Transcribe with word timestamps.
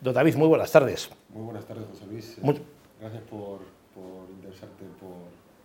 Don 0.00 0.14
David, 0.14 0.34
muy 0.36 0.48
buenas 0.48 0.72
tardes. 0.72 1.10
Muy 1.28 1.44
buenas 1.44 1.66
tardes, 1.66 1.84
José 1.90 2.06
Luis. 2.06 2.36
Gracias 3.00 3.22
por, 3.24 3.58
por 3.94 4.30
interesarte 4.30 4.84
por, 4.98 5.10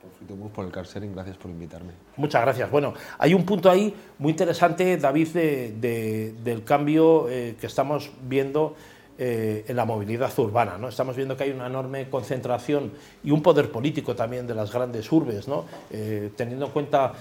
por 0.02 0.50
por 0.50 0.66
el 0.66 0.72
car 0.72 0.86
sharing, 0.86 1.14
gracias 1.14 1.38
por 1.38 1.50
invitarme. 1.50 1.94
Muchas 2.18 2.42
gracias. 2.42 2.70
Bueno, 2.70 2.94
hay 3.18 3.34
un 3.34 3.46
punto 3.46 3.70
ahí 3.70 3.94
muy 4.20 4.32
interesante, 4.32 4.98
David, 4.98 5.30
del 5.30 6.64
cambio 6.66 7.30
eh, 7.30 7.56
que 7.60 7.68
estamos 7.68 8.12
viendo 8.28 8.76
eh, 9.18 9.64
en 9.68 9.76
la 9.76 9.86
movilidad 9.86 10.38
urbana. 10.38 10.78
¿no? 10.78 10.90
Estamos 10.90 11.16
viendo 11.16 11.38
que 11.38 11.46
hay 11.46 11.52
una 11.52 11.68
enorme 11.68 12.10
concentración 12.10 12.92
y 13.24 13.32
un 13.32 13.42
poder 13.42 13.72
político 13.72 14.16
también 14.16 14.46
de 14.48 14.54
las 14.54 14.72
grandes 14.72 15.10
urbes, 15.12 15.48
¿no? 15.48 15.64
Eh, 15.90 16.32
teniendo 16.36 16.66
en 16.66 16.72
cuenta, 16.72 17.14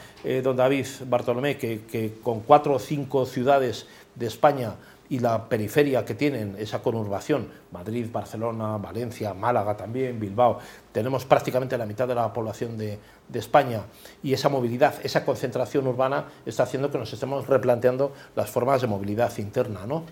don 0.42 0.56
David 0.56 0.86
Bartolomé, 1.06 1.56
que, 1.56 2.14
con 2.22 2.40
cuatro 2.40 2.74
o 2.74 2.78
cinco 2.80 3.24
ciudades 3.24 3.86
de 4.14 4.26
España 4.26 4.74
y 5.08 5.18
la 5.18 5.48
periferia 5.48 6.04
que 6.04 6.14
tienen, 6.14 6.56
esa 6.58 6.82
conurbación, 6.82 7.48
Madrid, 7.72 8.06
Barcelona, 8.10 8.78
Valencia, 8.78 9.34
Málaga 9.34 9.76
también, 9.76 10.18
Bilbao, 10.18 10.58
tenemos 10.92 11.24
prácticamente 11.24 11.76
la 11.76 11.84
mitad 11.84 12.08
de 12.08 12.14
la 12.14 12.32
población 12.32 12.78
de, 12.78 12.98
de, 13.28 13.38
España 13.38 13.82
y 14.22 14.32
esa 14.32 14.48
movilidad, 14.48 14.94
esa 15.04 15.24
concentración 15.24 15.86
urbana 15.86 16.26
está 16.46 16.62
haciendo 16.62 16.90
que 16.90 16.98
nos 16.98 17.12
estemos 17.12 17.46
replanteando 17.46 18.12
las 18.34 18.50
formas 18.50 18.80
de 18.80 18.86
movilidad 18.86 19.36
interna, 19.38 19.86
¿no? 19.86 20.04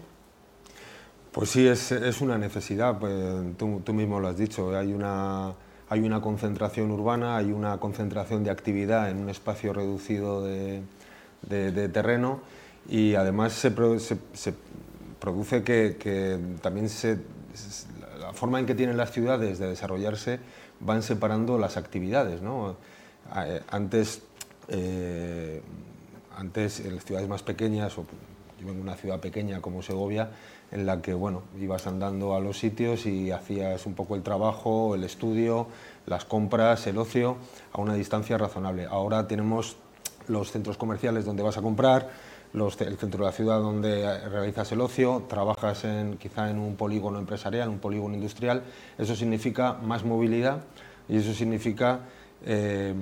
Pues 1.32 1.48
sí, 1.48 1.66
es, 1.66 1.90
es 1.92 2.20
una 2.20 2.36
necesidad, 2.36 2.98
pues, 2.98 3.56
tú, 3.56 3.80
tú, 3.82 3.94
mismo 3.94 4.20
lo 4.20 4.28
has 4.28 4.36
dicho, 4.36 4.76
hay 4.76 4.92
una, 4.92 5.54
hay 5.88 6.00
una 6.00 6.20
concentración 6.20 6.90
urbana, 6.90 7.38
hay 7.38 7.52
una 7.52 7.78
concentración 7.80 8.44
de 8.44 8.50
actividad 8.50 9.08
en 9.08 9.16
un 9.16 9.30
espacio 9.30 9.72
reducido 9.72 10.44
de, 10.44 10.82
de, 11.42 11.88
terreno 11.88 12.40
y 12.88 13.14
además 13.14 13.52
se, 13.52 13.70
se, 13.98 14.16
se 14.32 14.54
produce 15.20 15.62
que, 15.62 16.38
también 16.62 16.88
se, 16.88 17.18
la 18.20 18.32
forma 18.32 18.58
en 18.58 18.66
que 18.66 18.74
tienen 18.74 18.96
las 18.96 19.12
ciudades 19.12 19.58
de 19.58 19.68
desarrollarse 19.68 20.40
van 20.80 21.02
separando 21.02 21.58
las 21.58 21.76
actividades. 21.76 22.42
¿no? 22.42 22.76
Antes, 23.70 24.22
eh, 24.68 25.62
antes 26.36 26.80
en 26.80 26.96
las 26.96 27.04
ciudades 27.04 27.28
más 27.28 27.42
pequeñas, 27.42 27.96
o 27.98 28.02
yo 28.60 28.66
vengo 28.66 28.74
de 28.74 28.82
una 28.82 28.96
ciudad 28.96 29.20
pequeña 29.20 29.60
como 29.60 29.82
Segovia, 29.82 30.30
en 30.72 30.86
la 30.86 31.02
que 31.02 31.14
bueno, 31.14 31.42
ibas 31.60 31.86
andando 31.86 32.34
a 32.34 32.40
los 32.40 32.58
sitios 32.58 33.06
y 33.06 33.30
hacías 33.30 33.86
un 33.86 33.94
poco 33.94 34.16
el 34.16 34.22
trabajo, 34.22 34.94
el 34.94 35.04
estudio, 35.04 35.68
las 36.06 36.24
compras, 36.24 36.86
el 36.86 36.98
ocio 36.98 37.36
a 37.72 37.80
una 37.80 37.94
distancia 37.94 38.38
razonable. 38.38 38.86
Ahora 38.90 39.28
tenemos 39.28 39.76
los 40.28 40.50
centros 40.50 40.78
comerciales 40.78 41.24
donde 41.24 41.42
vas 41.42 41.58
a 41.58 41.62
comprar, 41.62 42.10
los, 42.52 42.80
el 42.80 42.96
centro 42.96 43.24
de 43.24 43.30
la 43.30 43.32
ciudad 43.32 43.60
donde 43.60 44.28
realizas 44.28 44.70
el 44.72 44.80
ocio, 44.80 45.24
trabajas 45.28 45.84
en, 45.84 46.18
quizá 46.18 46.50
en 46.50 46.58
un 46.58 46.76
polígono 46.76 47.18
empresarial, 47.18 47.68
un 47.68 47.78
polígono 47.78 48.14
industrial, 48.14 48.62
eso 48.98 49.16
significa 49.16 49.74
más 49.74 50.04
movilidad 50.04 50.64
y 51.08 51.16
eso 51.16 51.32
significa 51.32 52.00
eh, 52.44 52.94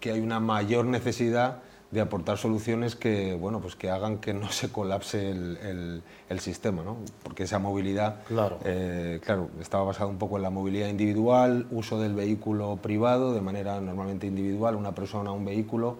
que 0.00 0.12
hay 0.12 0.20
una 0.20 0.40
mayor 0.40 0.84
necesidad 0.84 1.62
de 1.92 2.00
aportar 2.00 2.38
soluciones 2.38 2.96
que, 2.96 3.34
bueno, 3.34 3.60
pues 3.60 3.76
que 3.76 3.90
hagan 3.90 4.16
que 4.16 4.32
no 4.32 4.50
se 4.50 4.72
colapse 4.72 5.30
el, 5.30 6.02
el, 6.30 6.40
sistema, 6.40 6.82
¿no? 6.82 6.96
porque 7.22 7.42
esa 7.42 7.58
movilidad 7.58 8.22
claro. 8.26 8.58
Eh, 8.64 9.20
claro, 9.22 9.50
estaba 9.60 9.84
basada 9.84 10.06
un 10.06 10.16
poco 10.16 10.38
en 10.38 10.42
la 10.42 10.50
movilidad 10.50 10.88
individual, 10.88 11.66
uso 11.70 12.00
del 12.00 12.14
vehículo 12.14 12.78
privado 12.80 13.34
de 13.34 13.42
manera 13.42 13.78
normalmente 13.82 14.26
individual, 14.26 14.74
una 14.74 14.94
persona, 14.94 15.32
un 15.32 15.44
vehículo, 15.44 15.98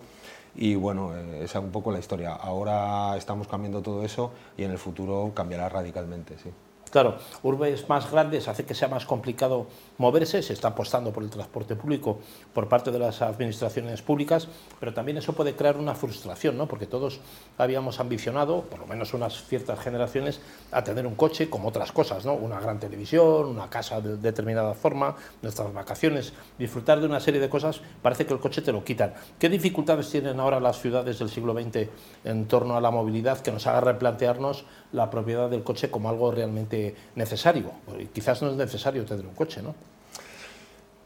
y 0.55 0.75
bueno, 0.75 1.17
eh, 1.17 1.45
esa 1.45 1.59
es 1.59 1.65
un 1.65 1.71
poco 1.71 1.93
la 1.93 1.99
historia. 1.99 2.35
Ahora 2.35 3.17
estamos 3.17 3.49
cambiando 3.49 3.83
todo 3.83 4.05
eso 4.05 4.33
y 4.57 4.65
en 4.65 4.71
el 4.71 4.79
futuro 4.79 5.33
cambiará 5.35 5.69
radicalmente. 5.69 6.37
Sí. 6.39 6.51
Claro, 6.93 7.17
urbes 7.43 7.89
más 7.89 8.11
grandes 8.11 8.49
hace 8.49 8.67
que 8.67 8.75
sea 8.75 8.87
más 8.87 9.07
complicado 9.07 9.67
moverse, 9.97 10.43
se 10.43 10.53
está 10.53 10.69
apostando 10.69 11.11
por 11.11 11.23
el 11.23 11.31
transporte 11.31 11.75
público 11.75 12.19
por 12.53 12.69
parte 12.69 12.91
de 12.91 12.99
las 12.99 13.23
administraciones 13.23 14.03
públicas, 14.03 14.47
pero 14.79 14.93
también 14.93 15.17
eso 15.17 15.33
puede 15.33 15.57
crear 15.57 15.79
una 15.79 15.95
frustración, 15.95 16.59
¿no? 16.59 16.69
porque 16.69 16.87
todos 16.87 17.21
habíamos 17.57 17.99
ambicionado, 17.99 18.65
por 18.65 18.79
lo 18.79 18.87
menos 18.87 19.15
unas 19.15 19.43
ciertas 19.47 19.81
generaciones, 19.81 20.43
a 20.71 20.85
tener 20.85 21.07
un 21.07 21.15
coche 21.15 21.49
como 21.49 21.71
otras 21.71 21.93
cosas, 21.93 22.27
¿no? 22.27 22.35
una 22.35 22.61
gran 22.61 22.79
televisión, 22.79 23.47
una 23.47 23.71
casa 23.71 24.03
de 24.03 24.19
determinada 24.19 24.75
forma, 24.75 25.17
nuestras 25.41 25.73
vacaciones, 25.73 26.35
disfrutar 26.59 27.01
de 27.01 27.07
una 27.07 27.21
serie 27.21 27.41
de 27.41 27.49
cosas, 27.49 27.81
parece 28.03 28.27
que 28.27 28.35
el 28.35 28.41
coche 28.41 28.61
te 28.61 28.71
lo 28.71 28.85
quitan. 28.85 29.15
¿Qué 29.39 29.49
dificultades 29.49 30.11
tienen 30.11 30.39
ahora 30.39 30.61
las 30.61 30.79
ciudades 30.79 31.19
del 31.19 31.31
siglo 31.31 31.55
XX 31.55 31.89
en 32.25 32.47
torno 32.49 32.77
a 32.77 32.83
la 32.83 32.91
movilidad 32.91 33.41
que 33.41 33.51
nos 33.51 33.67
haga 33.67 33.81
replantearnos 33.81 34.67
la 34.93 35.09
propiedad 35.09 35.49
del 35.49 35.63
coche 35.63 35.91
como 35.91 36.11
algo 36.11 36.31
realmente 36.31 36.82
necesario. 37.15 37.71
quizás 38.13 38.43
no 38.43 38.51
es 38.51 38.57
necesario 38.57 39.05
tener 39.05 39.27
un 39.27 39.35
coche, 39.35 39.63
¿no? 39.63 39.75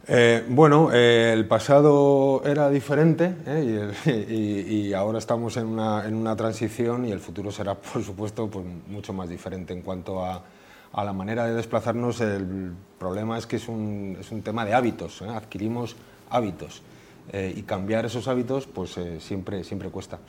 Eh, 0.09 0.45
bueno, 0.49 0.91
eh, 0.93 1.33
el 1.33 1.49
pasado 1.49 2.41
era 2.45 2.71
diferente 2.71 3.35
¿eh? 3.45 4.63
y, 4.69 4.93
ahora 4.95 5.19
estamos 5.19 5.57
en 5.57 5.67
una, 5.67 6.07
en 6.07 6.15
una, 6.15 6.37
transición 6.37 7.07
y 7.07 7.11
el 7.11 7.19
futuro 7.19 7.51
será, 7.51 7.75
por 7.93 8.05
supuesto, 8.05 8.49
pues, 8.49 8.65
mucho 8.87 9.13
más 9.13 9.29
diferente 9.29 9.73
en 9.73 9.83
cuanto 9.83 10.25
a, 10.25 10.45
a, 10.93 11.05
la 11.05 11.13
manera 11.13 11.47
de 11.47 11.55
desplazarnos. 11.55 12.21
El 12.21 12.73
problema 13.01 13.37
es 13.37 13.47
que 13.47 13.57
es 13.57 13.67
un, 13.67 14.17
es 14.21 14.31
un 14.31 14.43
tema 14.43 14.65
de 14.65 14.75
hábitos, 14.75 15.23
adquirimos 15.23 15.97
hábitos 16.31 16.83
y 17.33 17.63
cambiar 17.63 18.07
esos 18.07 18.29
hábitos 18.29 18.69
pues 18.69 18.95
siempre, 19.19 19.65
siempre 19.65 19.89
cuesta 19.91 20.21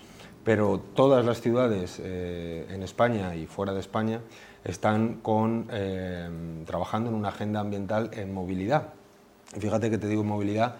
pero 0.47 0.79
todas 0.79 1.25
las 1.25 1.41
ciudades 1.41 1.99
eh, 2.01 2.65
en 2.69 2.81
España 2.81 3.35
y 3.35 3.47
fuera 3.47 3.73
de 3.73 3.81
España 3.81 4.21
están 4.63 5.19
eh, 5.73 6.29
trabajando 6.65 7.09
en 7.09 7.17
una 7.17 7.27
agenda 7.27 7.59
ambiental 7.59 8.11
en 8.13 8.33
movilidad. 8.33 8.93
Fíjate 9.59 9.89
que 9.89 9.97
te 9.97 10.07
digo 10.07 10.23
movilidad, 10.23 10.75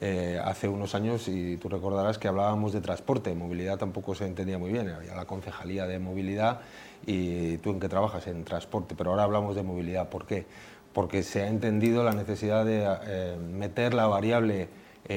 eh, 0.00 0.40
hace 0.42 0.68
unos 0.68 0.94
años, 0.94 1.28
y 1.28 1.58
tú 1.58 1.68
recordarás 1.68 2.16
que 2.16 2.28
hablábamos 2.28 2.72
de 2.72 2.80
transporte, 2.80 3.34
movilidad 3.34 3.76
tampoco 3.76 4.14
se 4.14 4.24
entendía 4.24 4.56
muy 4.56 4.72
bien, 4.72 4.88
había 4.88 5.14
la 5.14 5.26
concejalía 5.26 5.86
de 5.86 5.98
movilidad 5.98 6.60
y 7.04 7.58
tú 7.58 7.72
en 7.72 7.80
qué 7.80 7.90
trabajas, 7.90 8.26
en 8.26 8.42
transporte, 8.44 8.94
pero 8.96 9.10
ahora 9.10 9.24
hablamos 9.24 9.54
de 9.54 9.62
movilidad. 9.62 10.08
¿Por 10.08 10.24
qué? 10.24 10.46
Porque 10.94 11.22
se 11.24 11.42
ha 11.42 11.48
entendido 11.48 12.04
la 12.04 12.12
necesidad 12.12 12.64
de 12.64 13.36
meter 13.36 13.92
la 13.92 14.06
variable 14.06 14.70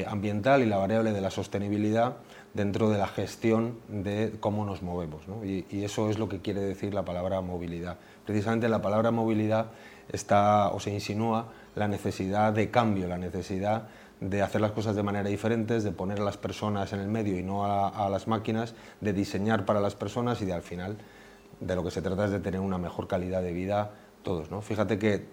ambiental 0.08 0.64
y 0.64 0.66
la 0.66 0.78
variable 0.78 1.12
de 1.12 1.22
la 1.22 1.30
sostenibilidad 1.30 2.16
dentro 2.54 2.90
de 2.90 2.98
la 2.98 3.08
gestión 3.08 3.80
de 3.88 4.36
cómo 4.40 4.66
nos 4.66 4.82
movemos. 4.82 5.24
Y, 5.44 5.84
eso 5.84 6.10
es 6.10 6.20
lo 6.20 6.30
que 6.30 6.40
quiere 6.40 6.62
decir 6.62 6.94
la 6.94 7.04
palabra 7.04 7.42
movilidad. 7.42 7.98
Precisamente 8.26 8.70
la 8.70 8.82
palabra 8.82 9.12
movilidad 9.12 9.68
está 10.12 10.70
o 10.70 10.80
se 10.80 10.94
insinúa 10.94 11.48
la 11.76 11.88
necesidad 11.88 12.54
de 12.54 12.70
cambio, 12.70 13.08
la 13.08 13.18
necesidad 13.18 13.88
de 14.20 14.42
hacer 14.42 14.62
las 14.62 14.72
cosas 14.72 14.96
de 14.96 15.04
manera 15.04 15.28
diferente, 15.28 15.80
de 15.80 15.92
poner 15.92 16.20
a 16.20 16.24
las 16.24 16.38
personas 16.38 16.94
en 16.94 17.00
el 17.00 17.08
medio 17.08 17.38
y 17.38 17.44
no 17.44 17.66
a, 17.66 18.10
las 18.10 18.28
máquinas, 18.28 18.76
de 19.02 19.12
diseñar 19.12 19.66
para 19.66 19.82
las 19.82 19.96
personas 19.96 20.42
y 20.42 20.46
de 20.46 20.54
al 20.54 20.62
final 20.62 20.98
de 21.60 21.76
lo 21.76 21.84
que 21.84 21.92
se 21.92 22.02
trata 22.02 22.26
es 22.26 22.32
de 22.32 22.40
tener 22.40 22.60
una 22.60 22.78
mejor 22.78 23.08
calidad 23.08 23.42
de 23.42 23.52
vida 23.52 23.92
todos. 24.22 24.50
¿no? 24.52 24.62
Fíjate 24.62 24.98
que 24.98 25.26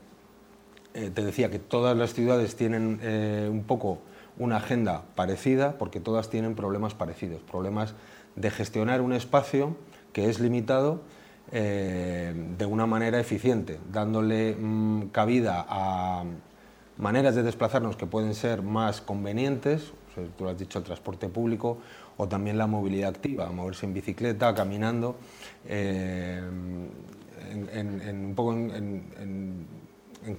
eh, 0.94 1.11
te 1.11 1.22
decía 1.22 1.50
que 1.50 1.59
todas 1.59 1.97
las 1.97 2.15
ciudades 2.15 2.56
tienen 2.56 2.99
eh, 3.03 3.49
un 3.50 3.62
poco 3.62 3.99
una 4.40 4.56
agenda 4.56 5.02
parecida 5.14 5.76
porque 5.78 6.00
todas 6.00 6.30
tienen 6.30 6.54
problemas 6.54 6.94
parecidos, 6.94 7.42
problemas 7.42 7.94
de 8.36 8.50
gestionar 8.50 9.02
un 9.02 9.12
espacio 9.12 9.76
que 10.14 10.30
es 10.30 10.40
limitado 10.40 11.02
eh, 11.52 12.32
de 12.56 12.66
una 12.66 12.86
manera 12.86 13.20
eficiente, 13.20 13.78
dándole 13.92 14.56
mm, 14.58 15.08
cabida 15.08 15.66
a 15.68 16.24
maneras 16.96 17.34
de 17.34 17.42
desplazarnos 17.42 17.96
que 17.96 18.06
pueden 18.06 18.34
ser 18.34 18.62
más 18.62 19.02
convenientes, 19.02 19.92
tú 20.38 20.44
lo 20.44 20.50
has 20.50 20.58
dicho, 20.58 20.78
el 20.78 20.84
transporte 20.84 21.28
público 21.28 21.78
o 22.16 22.26
también 22.26 22.56
la 22.56 22.66
movilidad 22.66 23.10
activa, 23.10 23.50
moverse 23.50 23.84
en 23.84 23.92
bicicleta, 23.92 24.54
caminando, 24.54 25.16
eh, 25.66 26.40
en, 27.72 28.24
un 28.26 28.34
poco 28.34 28.52
en, 28.54 29.66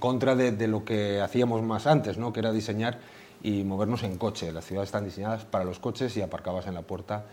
contra 0.00 0.34
de, 0.34 0.52
de, 0.52 0.66
lo 0.66 0.84
que 0.84 1.20
hacíamos 1.20 1.62
más 1.62 1.86
antes, 1.86 2.18
¿no? 2.18 2.32
que 2.32 2.40
era 2.40 2.52
diseñar 2.52 2.98
y 3.42 3.64
movernos 3.64 4.02
en 4.02 4.16
coche. 4.16 4.52
Las 4.52 4.64
ciudades 4.64 4.88
están 4.88 5.04
diseñadas 5.04 5.44
para 5.44 5.64
los 5.64 5.78
coches 5.78 6.16
y 6.16 6.22
aparcabas 6.22 6.66
en 6.66 6.74
la 6.74 6.82
puerta 6.82 7.26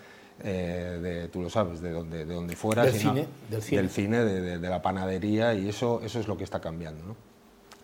eh, 0.43 0.99
de, 1.01 1.27
tú 1.27 1.41
lo 1.41 1.49
sabes, 1.49 1.81
de 1.81 1.91
donde, 1.91 2.25
de 2.25 2.33
donde 2.33 2.55
fueras. 2.55 2.85
Del 2.85 2.95
cine. 2.95 3.27
del 3.49 3.61
cine, 3.61 3.81
del 3.81 3.89
cine 3.89 4.17
de, 4.23 4.59
de, 4.59 4.69
la 4.69 4.81
panadería 4.81 5.53
y 5.53 5.67
eso, 5.67 6.01
eso 6.03 6.19
es 6.19 6.27
lo 6.27 6.37
que 6.37 6.43
está 6.43 6.61
cambiando. 6.61 7.05
¿no? 7.05 7.15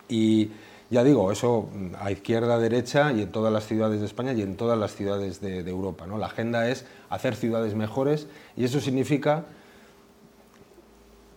Y 0.07 0.51
ya 0.89 1.03
digo, 1.03 1.31
eso 1.31 1.69
a 1.99 2.11
izquierda, 2.11 2.55
a 2.55 2.59
derecha 2.59 3.11
y 3.11 3.23
en 3.23 3.31
todas 3.31 3.51
las 3.51 3.65
ciudades 3.65 3.99
de 3.99 4.05
España 4.05 4.33
y 4.33 4.41
en 4.41 4.55
todas 4.55 4.77
las 4.77 4.95
ciudades 4.95 5.41
de, 5.41 5.59
Europa. 5.69 6.05
¿no? 6.07 6.17
La 6.17 6.27
agenda 6.27 6.69
es 6.69 6.85
hacer 7.09 7.35
ciudades 7.35 7.75
mejores 7.75 8.27
y 8.55 8.65
eso 8.65 8.79
significa 8.79 9.45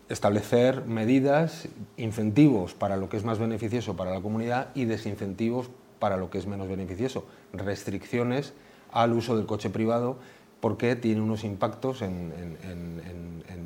establecer 0.08 0.84
medidas, 0.86 1.68
incentivos 1.96 2.74
para 2.74 2.96
lo 2.96 3.08
que 3.08 3.16
es 3.16 3.24
más 3.24 3.38
beneficioso 3.38 3.96
para 3.96 4.12
la 4.12 4.20
comunidad 4.20 4.68
y 4.74 4.84
desincentivos 4.84 5.70
para 5.98 6.16
lo 6.16 6.30
que 6.30 6.38
es 6.38 6.46
menos 6.46 6.68
beneficioso, 6.68 7.24
restricciones 7.52 8.52
al 8.92 9.12
uso 9.12 9.36
del 9.36 9.46
coche 9.46 9.70
privado 9.70 10.18
porque 10.60 10.96
tiene 10.96 11.20
unos 11.20 11.44
impactos 11.44 12.02
en, 12.02 12.32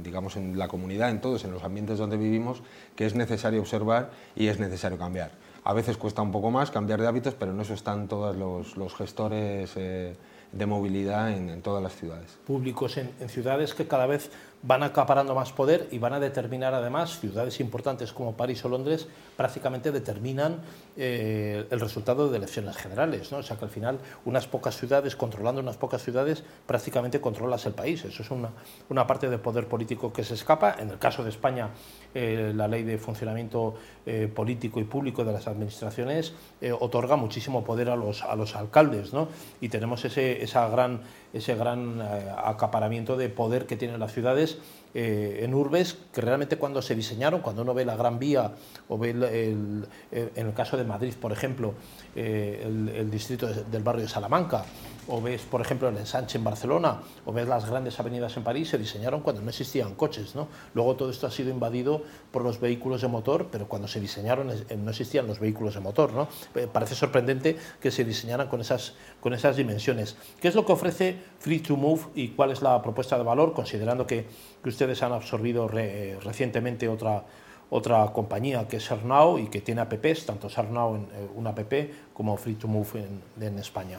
digamos, 0.03 0.37
en 0.37 0.59
la 0.59 0.69
comunidad, 0.69 1.11
en 1.11 1.21
todos, 1.21 1.45
en 1.45 1.53
los 1.53 1.65
ambientes 1.65 1.99
donde 1.99 2.17
vivimos, 2.17 2.63
que 2.97 3.07
es 3.07 3.15
necesario 3.15 3.61
observar 3.61 4.11
y 4.37 4.49
es 4.49 4.59
necesario 4.59 4.99
cambiar. 4.99 5.31
A 5.65 5.73
veces 5.73 5.97
cuesta 5.97 6.23
un 6.23 6.33
poco 6.33 6.51
más 6.51 6.71
cambiar 6.71 7.01
de 7.01 7.07
hábitos, 7.07 7.35
pero 7.35 7.53
en 7.53 7.61
eso 7.61 7.73
están 7.73 8.09
todos 8.09 8.37
los, 8.37 8.95
gestores 8.95 9.73
eh, 9.77 10.17
de 10.51 10.67
movilidad 10.67 11.33
en, 11.33 11.63
todas 11.63 11.83
las 11.83 11.95
ciudades. 11.95 12.39
Públicos 12.47 12.97
en, 12.99 13.11
ciudades 13.29 13.73
que 13.75 13.87
cada 13.87 14.07
vez 14.07 14.31
van 14.63 14.85
acaparando 14.85 15.35
más 15.35 15.53
poder 15.53 15.89
y 15.91 15.99
van 15.99 16.13
a 16.13 16.21
determinar 16.21 16.73
además 16.73 17.19
ciudades 17.19 17.59
importantes 17.61 18.13
como 18.13 18.37
París 18.37 18.65
o 18.65 18.69
Londres 18.69 19.09
prácticamente 19.37 19.91
determinan 19.91 20.61
eh, 20.97 21.67
el 21.69 21.81
resultado 21.81 22.31
de 22.31 22.37
elecciones 22.39 22.77
generales. 22.77 23.33
¿no? 23.33 23.39
O 23.39 23.43
sea 23.43 23.57
que 23.57 23.65
al 23.65 23.71
final 23.71 23.99
unas 24.25 24.47
pocas 24.47 24.77
ciudades, 24.77 25.17
controlando 25.17 25.61
unas 25.61 25.77
pocas 25.77 26.03
ciudades, 26.03 26.45
prácticamente 26.67 27.21
controlas 27.21 27.67
el 27.67 27.73
país. 27.73 28.05
Eso 28.05 28.23
es 28.23 28.31
una, 28.31 28.51
una 28.89 29.07
parte 29.07 29.29
del 29.29 29.41
poder 29.41 29.67
político 29.67 30.13
que 30.13 30.23
se 30.23 30.35
escapa. 30.35 30.77
En 30.79 30.91
el 30.91 30.99
caso 30.99 31.25
de 31.25 31.31
España, 31.31 31.71
eh, 32.15 32.53
la 32.55 32.69
ley 32.69 32.85
de 32.85 32.99
funcionamiento 32.99 33.75
eh, 34.07 34.31
político 34.33 34.79
y 34.79 34.85
público 34.85 35.25
de 35.25 35.33
las 35.33 35.49
administraciones 35.49 36.35
otorga 36.79 37.17
muchísimo 37.17 37.65
poder 37.65 37.91
a 37.91 37.97
los, 37.97 38.23
a 38.23 38.37
los 38.37 38.55
alcaldes. 38.55 39.13
¿no? 39.13 39.29
Y 39.61 39.69
tenemos 39.69 40.05
ese, 40.05 40.43
esa 40.43 40.69
gran, 40.69 41.01
ese 41.33 41.57
gran 41.57 42.01
acaparamiento 42.01 43.17
de 43.17 43.29
poder 43.29 43.67
que 43.67 43.77
tienen 43.77 43.99
las 43.99 44.13
ciudades 44.13 44.52
eh, 44.95 45.41
en 45.43 45.55
urbes 45.55 45.97
que 46.13 46.21
realmente 46.21 46.57
cuando 46.59 46.83
se 46.83 46.95
diseñaron, 46.95 47.41
cuando 47.41 47.63
uno 47.63 47.73
ve 47.73 47.85
la 47.85 47.97
Gran 47.97 48.19
Vía 48.19 48.53
o 48.89 48.99
ve 48.99 49.11
el, 49.11 49.87
en 50.11 50.47
el 50.47 50.53
caso 50.53 50.77
de 50.77 50.85
Madrid, 50.85 51.15
por 51.19 51.33
ejemplo, 51.33 51.75
eh, 52.15 52.63
el, 52.65 53.11
distrito 53.11 53.47
del 53.47 53.83
barrio 53.83 54.03
de 54.03 54.09
Salamanca, 54.09 54.65
o 55.09 55.21
ves, 55.21 55.43
por 55.43 55.61
ejemplo, 55.61 55.89
el 55.89 55.97
ensanche 55.97 56.39
en 56.39 56.45
Barcelona, 56.45 57.03
o 57.25 57.33
ves 57.33 57.49
las 57.49 57.69
grandes 57.69 57.99
avenidas 57.99 58.37
en 58.37 58.45
París, 58.45 58.69
se 58.69 58.79
diseñaron 58.79 59.21
cuando 59.21 59.43
no 59.43 59.49
existían 59.51 59.95
coches. 59.95 60.35
¿no? 60.35 60.49
Luego 60.75 60.97
todo 60.97 61.11
esto 61.11 61.27
ha 61.27 61.31
sido 61.31 61.51
invadido 61.51 62.03
por 62.31 62.43
los 62.43 62.61
vehículos 62.61 63.03
de 63.03 63.09
motor, 63.09 63.49
pero 63.51 63.69
cuando 63.69 63.89
se 63.89 64.01
diseñaron 64.01 64.51
eh, 64.51 64.77
no 64.77 64.91
existían 64.91 65.27
los 65.27 65.41
vehículos 65.41 65.75
de 65.75 65.81
motor. 65.81 66.13
¿no? 66.13 66.29
Parece 66.73 66.95
sorprendente 66.95 67.57
que 67.81 67.91
se 67.91 68.05
diseñaran 68.05 68.49
con 68.49 68.61
esas, 68.61 68.95
con 69.21 69.35
esas 69.35 69.57
dimensiones. 69.57 70.17
¿Qué 70.41 70.49
es 70.49 70.55
lo 70.55 70.65
que 70.65 70.73
ofrece 70.73 71.17
Free 71.39 71.61
to 71.61 71.77
Move 71.77 72.03
y 72.15 72.29
cuál 72.29 72.51
es 72.51 72.63
la 72.63 72.81
propuesta 72.83 73.17
de 73.17 73.25
valor, 73.25 73.53
considerando 73.53 74.07
que, 74.07 74.27
ustedes 74.65 75.03
han 75.03 75.13
absorbido 75.13 75.67
recientemente 75.67 76.89
otra 76.89 77.25
otra 77.71 78.13
compañía 78.13 78.69
que 78.69 78.77
es 78.77 78.85
Sarnau 78.85 79.39
y 79.39 79.49
que 79.49 79.63
tiene 79.63 79.81
apps, 79.81 80.27
tanto 80.27 80.51
Sarnau 80.51 80.95
en 80.95 81.03
eh, 81.03 81.29
una 81.35 81.51
app 81.51 81.73
como 82.13 82.37
Free 82.37 82.55
to 82.55 82.69
Move 82.69 83.09
en 83.41 83.59
España. 83.59 83.99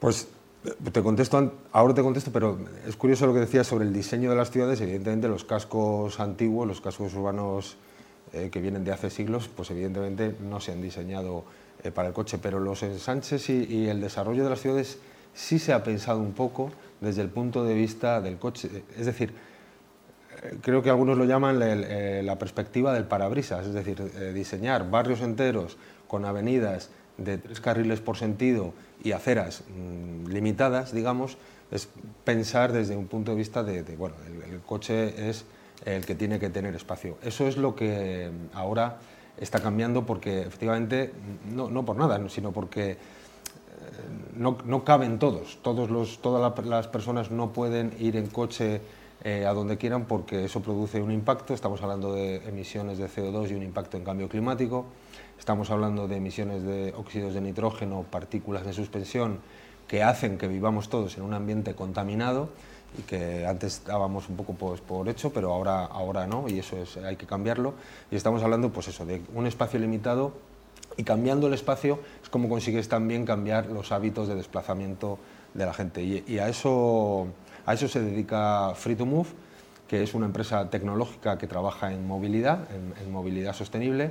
Pues 0.00 0.28
eh, 0.64 0.74
te 0.92 1.02
contesto, 1.02 1.52
ahora 1.72 1.94
te 1.94 2.02
contesto, 2.02 2.30
pero 2.32 2.58
es 2.86 2.96
curioso 2.96 3.26
lo 3.26 3.34
que 3.34 3.40
decías 3.40 3.66
sobre 3.66 3.84
el 3.84 3.92
diseño 3.92 4.30
de 4.30 4.36
las 4.36 4.50
ciudades. 4.50 4.80
Evidentemente, 4.80 5.28
los 5.28 5.44
cascos 5.44 6.20
antiguos, 6.20 6.66
los 6.66 6.80
cascos 6.80 7.14
urbanos 7.14 7.76
eh, 8.32 8.48
que 8.50 8.60
vienen 8.60 8.84
de 8.84 8.92
hace 8.92 9.10
siglos, 9.10 9.48
pues 9.48 9.70
evidentemente 9.70 10.34
no 10.40 10.60
se 10.60 10.72
han 10.72 10.82
diseñado 10.82 11.44
para 11.94 12.08
el 12.08 12.14
coche, 12.14 12.38
pero 12.42 12.58
los 12.58 12.82
ensanches 12.82 13.48
y, 13.50 13.64
y, 13.64 13.88
el 13.88 14.00
desarrollo 14.00 14.42
de 14.42 14.50
las 14.50 14.60
ciudades 14.60 14.98
sí 15.32 15.60
se 15.60 15.72
ha 15.72 15.84
pensado 15.84 16.18
un 16.18 16.32
poco 16.32 16.72
desde 17.00 17.22
el 17.22 17.28
punto 17.28 17.62
de 17.62 17.74
vista 17.74 18.20
del 18.20 18.36
coche. 18.36 18.68
Es 18.96 19.06
decir, 19.06 19.32
creo 20.62 20.82
que 20.82 20.90
algunos 20.90 21.16
lo 21.18 21.24
llaman 21.24 21.60
eh, 21.62 22.22
la 22.24 22.38
perspectiva 22.38 22.92
del 22.92 23.04
parabrisas, 23.04 23.66
es 23.66 23.74
decir, 23.74 24.00
eh, 24.16 24.32
diseñar 24.32 24.90
barrios 24.90 25.20
enteros 25.20 25.76
con 26.06 26.24
avenidas 26.24 26.90
de 27.18 27.36
tres 27.36 27.60
carriles 27.60 28.00
por 28.00 28.16
sentido 28.16 28.72
y 29.02 29.12
aceras 29.12 29.62
mm, 29.68 30.28
limitadas, 30.28 30.92
digamos, 30.92 31.36
es 31.70 31.88
pensar 32.24 32.72
desde 32.72 32.96
un 32.96 33.06
punto 33.06 33.32
de 33.32 33.36
vista 33.36 33.62
de, 33.62 33.82
bueno, 33.96 34.14
el, 34.50 34.60
coche 34.60 35.28
es 35.28 35.44
el 35.84 36.06
que 36.06 36.14
tiene 36.14 36.38
que 36.38 36.48
tener 36.48 36.74
espacio. 36.74 37.18
Eso 37.22 37.46
es 37.46 37.56
lo 37.56 37.74
que 37.76 38.30
ahora 38.54 38.98
está 39.36 39.60
cambiando 39.60 40.06
porque 40.06 40.42
efectivamente, 40.42 41.12
no, 41.52 41.68
no 41.68 41.84
por 41.84 41.96
nada, 41.96 42.20
sino 42.28 42.52
porque 42.52 42.92
eh, 42.92 42.96
no, 44.34 44.58
no, 44.64 44.84
caben 44.84 45.18
todos, 45.18 45.58
todos 45.62 45.90
los, 45.90 46.22
todas 46.22 46.64
las 46.64 46.88
personas 46.88 47.30
no 47.30 47.52
pueden 47.52 47.92
ir 47.98 48.16
en 48.16 48.28
coche 48.28 48.80
eh, 49.28 49.44
a 49.44 49.52
donde 49.52 49.76
quieran 49.76 50.06
porque 50.06 50.46
eso 50.46 50.62
produce 50.62 51.02
un 51.02 51.12
impacto. 51.12 51.52
Estamos 51.52 51.82
hablando 51.82 52.14
de 52.14 52.36
emisiones 52.48 52.96
de 52.96 53.10
CO2 53.10 53.50
y 53.50 53.54
un 53.54 53.62
impacto 53.62 53.98
en 53.98 54.04
cambio 54.04 54.26
climático. 54.26 54.86
Estamos 55.38 55.70
hablando 55.70 56.08
de 56.08 56.16
emisiones 56.16 56.62
de 56.62 56.94
óxidos 56.96 57.34
de 57.34 57.42
nitrógeno, 57.42 58.06
partículas 58.10 58.64
de 58.64 58.72
suspensión 58.72 59.40
que 59.86 60.02
hacen 60.02 60.38
que 60.38 60.48
vivamos 60.48 60.88
todos 60.88 61.18
en 61.18 61.24
un 61.24 61.34
ambiente 61.34 61.74
contaminado 61.74 62.48
y 62.98 63.02
que 63.02 63.44
antes 63.46 63.82
dábamos 63.84 64.30
un 64.30 64.36
poco 64.36 64.54
pues, 64.54 64.80
por 64.80 65.06
hecho, 65.10 65.30
pero 65.30 65.52
ahora, 65.52 65.84
ahora 65.84 66.26
no, 66.26 66.48
y 66.48 66.60
eso 66.60 66.78
es, 66.78 66.96
hay 66.96 67.16
que 67.16 67.26
cambiarlo. 67.26 67.74
Y 68.10 68.16
estamos 68.16 68.42
hablando 68.42 68.70
pues 68.70 68.88
eso, 68.88 69.04
de 69.04 69.20
un 69.34 69.46
espacio 69.46 69.78
limitado 69.78 70.32
y 70.96 71.04
cambiando 71.04 71.48
el 71.48 71.52
espacio 71.52 71.98
es 72.22 72.30
como 72.30 72.48
consigues 72.48 72.88
también 72.88 73.26
cambiar 73.26 73.66
los 73.66 73.92
hábitos 73.92 74.26
de 74.26 74.36
desplazamiento 74.36 75.18
de 75.52 75.66
la 75.66 75.74
gente. 75.74 76.02
y 76.02 76.38
a 76.38 76.48
eso 76.48 77.26
a 77.68 77.74
eso 77.74 77.86
se 77.86 78.00
dedica 78.00 78.72
Free2Move, 78.72 79.26
que 79.88 80.02
es 80.02 80.14
una 80.14 80.24
empresa 80.24 80.70
tecnológica 80.70 81.36
que 81.36 81.46
trabaja 81.46 81.92
en 81.92 82.06
movilidad, 82.06 82.66
en, 82.72 83.12
movilidad 83.12 83.52
sostenible, 83.52 84.10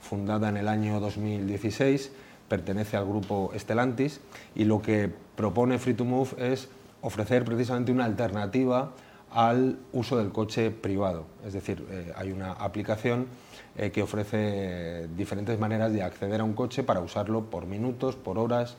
fundada 0.00 0.48
en 0.48 0.56
el 0.56 0.66
año 0.66 0.98
2016, 0.98 2.10
pertenece 2.48 2.96
al 2.96 3.04
grupo 3.04 3.52
Stellantis 3.56 4.20
y 4.56 4.64
lo 4.64 4.82
que 4.82 5.08
propone 5.36 5.78
Free2Move 5.78 6.36
es 6.38 6.68
ofrecer 7.00 7.44
precisamente 7.44 7.92
una 7.92 8.06
alternativa 8.06 8.90
al 9.30 9.78
uso 9.92 10.18
del 10.18 10.32
coche 10.32 10.72
privado. 10.72 11.26
Es 11.46 11.52
decir, 11.52 11.86
eh, 11.88 12.12
hay 12.16 12.32
una 12.32 12.54
aplicación 12.54 13.28
eh, 13.76 13.92
que 13.92 14.02
ofrece 14.02 15.06
diferentes 15.16 15.60
maneras 15.60 15.92
de 15.92 16.02
acceder 16.02 16.40
a 16.40 16.44
un 16.44 16.54
coche 16.54 16.82
para 16.82 16.98
usarlo 16.98 17.50
por 17.50 17.66
minutos, 17.66 18.16
por 18.16 18.36
horas, 18.36 18.76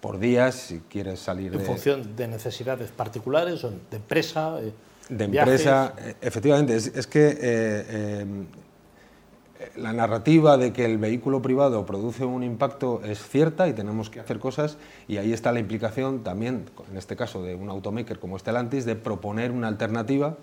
por 0.00 0.18
días 0.18 0.54
si 0.54 0.80
quieres 0.80 1.20
salir 1.20 1.54
en 1.54 1.60
función 1.60 2.16
de 2.16 2.28
necesidades 2.28 2.90
particulares 2.90 3.64
o 3.64 3.70
de 3.70 3.96
empresa 3.96 4.58
eh, 4.60 4.72
de 5.08 5.24
empresa 5.24 5.94
eh, 5.98 6.14
efectivamente 6.20 6.76
es, 6.76 7.06
que 7.06 7.38
eh, 7.40 8.26
la 9.76 9.92
narrativa 9.92 10.56
de 10.56 10.72
que 10.72 10.84
el 10.84 10.98
vehículo 10.98 11.40
privado 11.40 11.86
produce 11.86 12.24
un 12.24 12.42
impacto 12.42 13.00
es 13.04 13.26
cierta 13.26 13.68
y 13.68 13.72
tenemos 13.72 14.10
que 14.10 14.20
hacer 14.20 14.38
cosas 14.38 14.76
y 15.08 15.16
ahí 15.16 15.32
está 15.32 15.52
la 15.52 15.60
implicación 15.60 16.22
también 16.22 16.66
en 16.90 16.96
este 16.96 17.16
caso 17.16 17.42
de 17.42 17.54
un 17.54 17.70
automaker 17.70 18.18
como 18.18 18.38
Stellantis 18.38 18.84
de 18.84 18.96
proponer 18.96 19.50
una 19.50 19.68
alternativa 19.68 20.36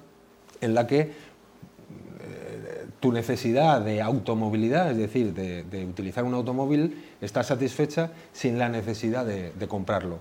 en 0.61 0.73
la 0.73 0.88
que 0.88 1.11
tu 3.03 3.11
necesidad 3.11 3.81
de 3.81 4.01
automovilidad, 4.01 4.89
es 4.89 4.95
decir, 4.95 5.33
de, 5.33 5.85
utilizar 5.85 6.24
un 6.24 6.36
automóvil, 6.36 7.03
está 7.19 7.43
satisfecha 7.43 8.12
sin 8.31 8.57
la 8.57 8.69
necesidad 8.69 9.25
de, 9.25 9.67
comprarlo. 9.67 10.19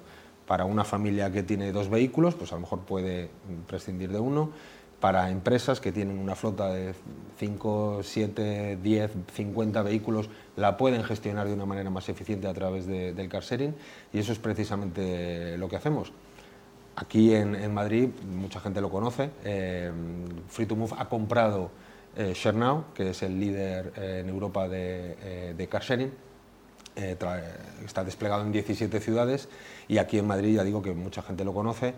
Para 0.49 0.65
una 0.65 0.83
familia 0.83 1.31
que 1.31 1.45
tiene 1.45 1.71
dos 1.71 1.89
vehículos, 1.89 2.35
pues 2.35 2.51
a 2.51 2.57
lo 2.57 2.63
mejor 2.63 2.81
puede 2.81 3.31
prescindir 3.69 4.11
de 4.11 4.19
uno. 4.19 4.51
Para 4.99 5.31
empresas 5.31 5.79
que 5.81 5.93
tienen 5.93 6.19
una 6.19 6.35
flota 6.35 6.71
de 6.71 6.95
5, 7.39 8.01
7, 8.03 8.79
10, 8.83 9.11
50 9.33 9.83
vehículos, 9.83 10.29
la 10.57 10.77
pueden 10.77 11.05
gestionar 11.05 11.47
de 11.47 11.55
una 11.55 11.67
manera 11.67 11.89
más 11.89 12.09
eficiente 12.09 12.49
a 12.49 12.53
través 12.53 12.89
del 12.89 13.29
car 13.29 13.45
sharing 13.45 13.77
y 14.13 14.19
eso 14.19 14.33
es 14.33 14.41
precisamente 14.41 15.57
lo 15.57 15.69
que 15.69 15.77
hacemos. 15.77 16.13
Aquí 16.97 17.33
en, 17.33 17.73
Madrid, 17.73 18.09
mucha 18.29 18.59
gente 18.59 18.81
lo 18.81 18.91
conoce, 18.91 19.31
eh, 19.45 19.93
Free2Move 20.53 20.97
ha 20.99 21.09
comprado 21.09 21.71
eh, 22.17 22.35
que 22.95 23.11
es 23.11 23.23
el 23.23 23.41
líder 23.41 23.93
eh, 23.97 24.21
en 24.21 24.29
Europa 24.29 24.69
de, 24.69 25.17
eh, 25.23 25.55
de 25.57 25.69
car 25.69 25.83
sharing. 25.83 26.13
Eh, 26.95 27.17
está 27.85 28.05
desplegado 28.05 28.43
en 28.43 28.53
17 28.53 29.01
ciudades 29.01 29.49
y 29.89 29.97
aquí 29.97 30.19
en 30.19 30.27
Madrid 30.27 30.57
ya 30.57 30.65
digo 30.65 30.83
que 30.83 30.93
mucha 30.93 31.23
gente 31.23 31.45
lo 31.45 31.55
conoce. 31.55 31.95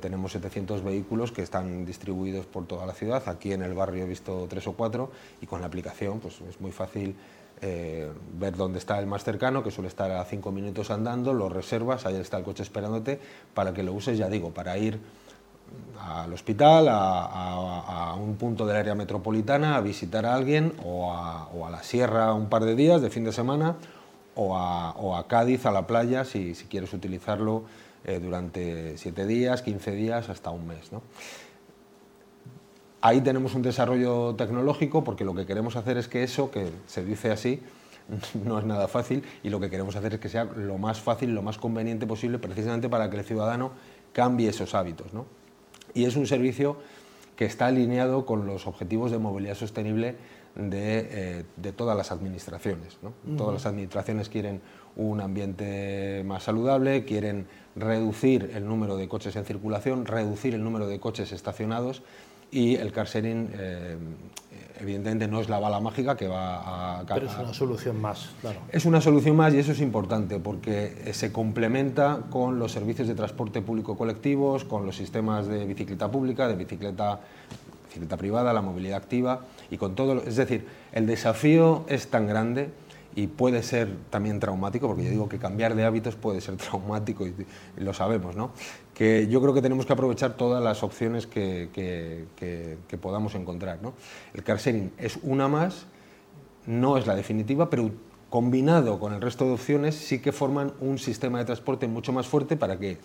tenemos 0.00 0.32
700 0.32 0.82
vehículos 0.82 1.30
que 1.30 1.42
están 1.42 1.86
distribuidos 1.86 2.44
por 2.44 2.66
toda 2.66 2.86
la 2.86 2.92
ciudad. 2.92 3.22
Aquí 3.28 3.52
en 3.52 3.62
el 3.62 3.72
barrio 3.72 4.04
he 4.04 4.08
visto 4.08 4.46
tres 4.48 4.66
o 4.66 4.72
cuatro 4.72 5.10
y 5.40 5.46
con 5.46 5.60
la 5.60 5.68
aplicación 5.68 6.18
pues, 6.18 6.40
es 6.40 6.60
muy 6.60 6.72
fácil 6.72 7.14
ver 7.60 8.56
dónde 8.56 8.78
está 8.78 8.98
el 8.98 9.06
más 9.06 9.22
cercano, 9.22 9.62
que 9.62 9.70
suele 9.70 9.88
estar 9.88 10.10
a 10.10 10.24
cinco 10.24 10.50
minutos 10.50 10.90
andando, 10.90 11.34
lo 11.34 11.50
reservas, 11.50 12.06
ahí 12.06 12.16
está 12.16 12.38
el 12.38 12.42
coche 12.42 12.62
esperándote 12.62 13.20
para 13.54 13.72
que 13.74 13.82
lo 13.82 13.92
uses, 13.92 14.16
ya 14.16 14.28
digo, 14.28 14.50
para 14.50 14.76
ir 14.78 14.98
al 16.00 16.32
hospital, 16.32 16.88
a, 16.88 18.16
un 18.18 18.36
punto 18.36 18.66
del 18.66 18.76
área 18.76 18.94
metropolitana, 18.94 19.76
a 19.76 19.80
visitar 19.80 20.26
a 20.26 20.34
alguien 20.34 20.72
o 20.84 21.12
a, 21.12 21.70
la 21.70 21.82
sierra 21.82 22.32
un 22.34 22.48
par 22.48 22.64
de 22.64 22.74
días 22.74 23.00
de 23.02 23.10
fin 23.10 23.24
de 23.24 23.32
semana 23.32 23.76
o 24.34 24.56
a, 24.56 25.26
Cádiz, 25.28 25.66
a 25.66 25.70
la 25.70 25.86
playa, 25.86 26.24
si, 26.24 26.54
quieres 26.68 26.92
utilizarlo 26.92 27.64
eh, 28.04 28.18
durante 28.20 28.96
siete 28.96 29.26
días, 29.26 29.62
15 29.62 29.92
días, 29.92 30.28
hasta 30.28 30.50
un 30.50 30.66
mes. 30.66 30.90
Ahí 33.02 33.20
tenemos 33.20 33.54
un 33.54 33.62
desarrollo 33.62 34.34
tecnológico 34.34 35.04
porque 35.04 35.24
lo 35.24 35.34
que 35.34 35.46
queremos 35.46 35.76
hacer 35.76 35.96
es 35.96 36.08
que 36.08 36.22
eso, 36.22 36.50
que 36.50 36.70
se 36.86 37.04
dice 37.04 37.30
así, 37.30 37.62
no 38.44 38.58
es 38.58 38.64
nada 38.64 38.88
fácil 38.88 39.22
y 39.42 39.50
lo 39.50 39.60
que 39.60 39.70
queremos 39.70 39.96
hacer 39.96 40.14
es 40.14 40.20
que 40.20 40.28
sea 40.28 40.44
lo 40.44 40.78
más 40.78 41.00
fácil, 41.00 41.34
lo 41.34 41.42
más 41.42 41.58
conveniente 41.58 42.06
posible, 42.06 42.38
precisamente 42.38 42.88
para 42.88 43.10
que 43.10 43.18
el 43.18 43.24
ciudadano 43.24 43.72
cambie 44.12 44.48
esos 44.48 44.74
hábitos. 44.74 45.12
¿no? 45.12 45.39
Y 45.94 46.04
es 46.04 46.16
un 46.16 46.26
servicio 46.26 46.76
que 47.36 47.46
está 47.46 47.66
alineado 47.66 48.26
con 48.26 48.46
los 48.46 48.66
objetivos 48.66 49.10
de 49.10 49.18
movilidad 49.18 49.54
sostenible 49.54 50.16
de, 50.54 51.44
eh, 51.62 51.72
todas 51.74 51.96
las 51.96 52.12
administraciones. 52.12 52.98
Todas 53.36 53.54
las 53.54 53.66
administraciones 53.66 54.28
quieren 54.28 54.60
un 54.96 55.20
ambiente 55.20 56.22
más 56.26 56.42
saludable, 56.42 57.04
quieren 57.04 57.46
reducir 57.76 58.50
el 58.54 58.66
número 58.66 58.96
de 58.96 59.08
coches 59.08 59.36
en 59.36 59.44
circulación, 59.44 60.04
reducir 60.04 60.54
el 60.54 60.62
número 60.62 60.86
de 60.86 61.00
coches 61.00 61.32
estacionados 61.32 62.02
y 62.50 62.74
el 62.76 62.92
car 62.92 63.06
sharing 63.06 63.50
eh, 63.54 63.96
evidentemente 64.80 65.28
no 65.28 65.40
es 65.40 65.48
la 65.48 65.58
bala 65.58 65.80
mágica 65.80 66.16
que 66.16 66.26
va 66.26 66.98
a... 66.98 67.04
Pero 67.06 67.26
es 67.26 67.38
una 67.38 67.54
solución 67.54 68.00
más, 68.00 68.30
claro. 68.40 68.60
Es 68.70 68.84
una 68.86 69.00
solución 69.00 69.36
más 69.36 69.52
y 69.54 69.58
eso 69.58 69.72
es 69.72 69.80
importante 69.80 70.38
porque 70.38 71.02
eh, 71.04 71.14
se 71.14 71.32
complementa 71.32 72.20
con 72.30 72.58
los 72.58 72.72
servicios 72.72 73.06
de 73.06 73.14
transporte 73.14 73.62
público 73.62 73.96
colectivos, 73.96 74.64
con 74.64 74.86
los 74.86 74.96
sistemas 74.96 75.46
de 75.46 75.66
bicicleta 75.66 76.10
pública, 76.10 76.48
de 76.48 76.56
bicicleta, 76.56 77.20
bicicleta 77.88 78.16
privada, 78.16 78.52
la 78.52 78.62
movilidad 78.62 78.96
activa 78.96 79.40
y 79.70 79.76
con 79.76 79.94
todo... 79.94 80.22
Es 80.24 80.36
decir, 80.36 80.66
el 80.92 81.06
desafío 81.06 81.84
es 81.88 82.08
tan 82.08 82.26
grande 82.26 82.70
y 83.14 83.26
puede 83.26 83.62
ser 83.62 83.96
también 84.10 84.40
traumático, 84.40 84.86
porque 84.86 85.04
yo 85.04 85.10
digo 85.10 85.28
que 85.28 85.38
cambiar 85.38 85.74
de 85.74 85.84
hábitos 85.84 86.16
puede 86.16 86.40
ser 86.40 86.56
traumático 86.58 87.26
y, 87.26 87.34
lo 87.76 87.92
sabemos, 87.92 88.36
¿no? 88.36 88.52
que 88.94 89.28
yo 89.28 89.40
creo 89.40 89.54
que 89.54 89.62
tenemos 89.62 89.86
que 89.86 89.92
aprovechar 89.94 90.36
todas 90.36 90.62
las 90.62 90.82
opciones 90.82 91.26
que, 91.26 91.70
que, 91.72 92.98
podamos 92.98 93.34
encontrar. 93.34 93.78
¿no? 93.80 93.94
El 94.34 94.42
car 94.42 94.58
sharing 94.58 94.92
es 94.98 95.18
una 95.22 95.48
más, 95.48 95.86
no 96.66 96.98
es 96.98 97.06
la 97.06 97.14
definitiva, 97.14 97.70
pero 97.70 97.90
combinado 98.28 99.00
con 99.00 99.12
el 99.12 99.20
resto 99.20 99.46
de 99.46 99.52
opciones 99.52 99.94
sí 99.94 100.20
que 100.20 100.32
forman 100.32 100.72
un 100.80 100.98
sistema 100.98 101.38
de 101.38 101.46
transporte 101.46 101.88
mucho 101.88 102.12
más 102.12 102.26
fuerte 102.26 102.56
para 102.56 102.78
que 102.78 102.98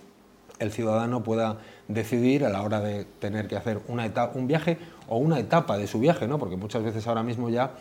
el 0.59 0.71
ciudadano 0.71 1.23
pueda 1.23 1.57
decidir 1.87 2.45
a 2.45 2.49
la 2.49 2.61
hora 2.61 2.79
de 2.79 3.05
tener 3.19 3.47
que 3.47 3.55
hacer 3.55 3.79
una 3.87 4.05
etapa, 4.05 4.37
un 4.37 4.47
viaje 4.47 4.77
o 5.07 5.17
una 5.17 5.39
etapa 5.39 5.77
de 5.77 5.87
su 5.87 5.99
viaje, 5.99 6.27
¿no? 6.27 6.39
porque 6.39 6.55
muchas 6.55 6.83
veces 6.83 7.05
ahora 7.07 7.23
mismo 7.23 7.49
ya 7.49 7.71